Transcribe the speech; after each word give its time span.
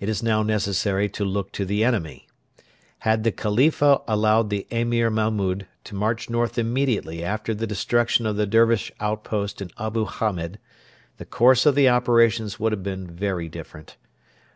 It 0.00 0.08
is 0.08 0.24
now 0.24 0.42
necessary 0.42 1.08
to 1.10 1.24
look 1.24 1.52
to 1.52 1.64
the 1.64 1.84
enemy. 1.84 2.26
Had 3.06 3.22
the 3.22 3.30
Khalifa 3.30 4.00
allowed 4.08 4.50
the 4.50 4.66
Emir 4.70 5.08
Mahmud 5.08 5.68
to 5.84 5.94
march 5.94 6.28
north 6.28 6.58
immediately 6.58 7.22
after 7.22 7.54
the 7.54 7.64
destruction 7.64 8.26
of 8.26 8.34
the 8.34 8.44
Dervish 8.48 8.90
outpost 8.98 9.62
in 9.62 9.70
Abu 9.78 10.04
Hamed, 10.06 10.58
the 11.18 11.24
course 11.26 11.64
of 11.64 11.76
the 11.76 11.88
operations 11.88 12.58
would 12.58 12.72
have 12.72 12.82
been 12.82 13.06
very 13.08 13.48
different. 13.48 13.96